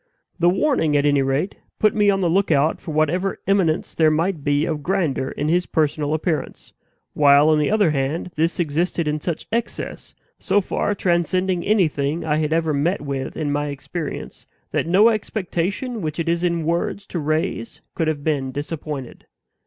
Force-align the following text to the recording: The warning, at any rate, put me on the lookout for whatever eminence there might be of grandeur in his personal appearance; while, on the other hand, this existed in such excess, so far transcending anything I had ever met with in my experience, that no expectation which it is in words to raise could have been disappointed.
The 0.39 0.49
warning, 0.49 0.97
at 0.97 1.05
any 1.05 1.21
rate, 1.21 1.57
put 1.77 1.93
me 1.93 2.09
on 2.09 2.21
the 2.21 2.27
lookout 2.27 2.81
for 2.81 2.89
whatever 2.89 3.37
eminence 3.45 3.93
there 3.93 4.09
might 4.09 4.43
be 4.43 4.65
of 4.65 4.81
grandeur 4.81 5.29
in 5.29 5.47
his 5.47 5.67
personal 5.67 6.15
appearance; 6.15 6.73
while, 7.13 7.49
on 7.49 7.59
the 7.59 7.69
other 7.69 7.91
hand, 7.91 8.31
this 8.33 8.59
existed 8.59 9.07
in 9.07 9.21
such 9.21 9.45
excess, 9.51 10.15
so 10.39 10.59
far 10.59 10.95
transcending 10.95 11.63
anything 11.63 12.25
I 12.25 12.37
had 12.37 12.51
ever 12.51 12.73
met 12.73 13.01
with 13.01 13.37
in 13.37 13.51
my 13.51 13.67
experience, 13.67 14.47
that 14.71 14.87
no 14.87 15.09
expectation 15.09 16.01
which 16.01 16.19
it 16.19 16.27
is 16.27 16.43
in 16.43 16.65
words 16.65 17.05
to 17.05 17.19
raise 17.19 17.81
could 17.93 18.07
have 18.07 18.23
been 18.23 18.51
disappointed. 18.51 19.27